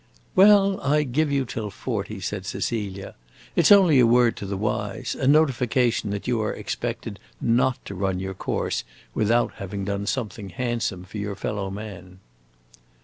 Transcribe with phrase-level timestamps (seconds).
[0.35, 3.13] "Well, I give you till forty," said Cecilia.
[3.55, 7.85] "It 's only a word to the wise, a notification that you are expected not
[7.85, 8.83] to run your course
[9.13, 12.17] without having done something handsome for your fellow men."